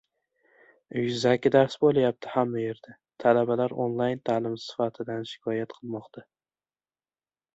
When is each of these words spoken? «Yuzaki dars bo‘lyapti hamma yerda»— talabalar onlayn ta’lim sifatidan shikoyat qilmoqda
«Yuzaki 0.99 1.49
dars 1.55 1.75
bo‘lyapti 1.83 2.31
hamma 2.35 2.63
yerda»— 2.63 2.95
talabalar 3.23 3.75
onlayn 3.85 4.23
ta’lim 4.29 4.57
sifatidan 4.63 5.23
shikoyat 5.33 5.77
qilmoqda 5.79 6.25